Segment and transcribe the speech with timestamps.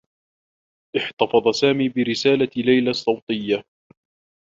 [0.97, 3.63] احتفظ سامي برسالة ليلى الصّوتيّة.